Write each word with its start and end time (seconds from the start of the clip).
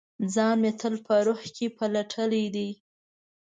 ځان 0.33 0.55
مې 0.61 0.71
تل 0.79 0.95
په 1.05 1.15
روح 1.27 1.41
کې 1.55 1.67
پلټلي 1.77 2.45
دی 2.55 2.69